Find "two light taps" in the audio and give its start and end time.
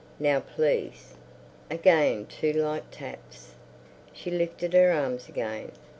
2.51-3.53